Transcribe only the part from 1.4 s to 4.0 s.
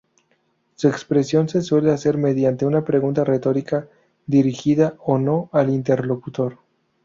se suele hacer mediante una pregunta retórica,